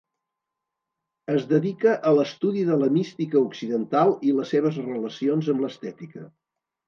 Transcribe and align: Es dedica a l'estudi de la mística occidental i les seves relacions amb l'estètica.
Es 1.33 1.43
dedica 1.49 1.91
a 2.11 2.13
l'estudi 2.19 2.63
de 2.69 2.77
la 2.83 2.89
mística 2.95 3.43
occidental 3.49 4.15
i 4.29 4.33
les 4.39 4.53
seves 4.57 4.79
relacions 4.87 5.51
amb 5.55 5.65
l'estètica. 5.67 6.27